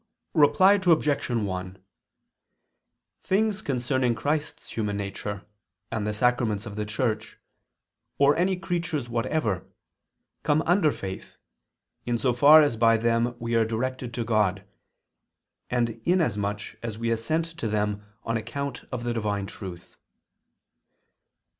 Reply 0.33 0.79
Obj. 0.83 1.29
1: 1.29 1.77
Things 3.23 3.61
concerning 3.61 4.15
Christ's 4.15 4.71
human 4.71 4.97
nature, 4.97 5.45
and 5.91 6.07
the 6.07 6.13
sacraments 6.15 6.65
of 6.65 6.75
the 6.75 6.87
Church, 6.87 7.37
or 8.17 8.35
any 8.35 8.55
creatures 8.57 9.09
whatever, 9.09 9.63
come 10.41 10.63
under 10.65 10.91
faith, 10.91 11.37
in 12.07 12.17
so 12.17 12.33
far 12.33 12.63
as 12.63 12.77
by 12.77 12.97
them 12.97 13.35
we 13.37 13.53
are 13.53 13.63
directed 13.63 14.11
to 14.15 14.23
God, 14.25 14.65
and 15.69 16.01
in 16.03 16.19
as 16.19 16.35
much 16.35 16.75
as 16.81 16.97
we 16.97 17.11
assent 17.11 17.45
to 17.59 17.67
them 17.67 18.03
on 18.23 18.37
account 18.37 18.85
of 18.91 19.03
the 19.03 19.13
Divine 19.13 19.45
Truth. 19.45 19.97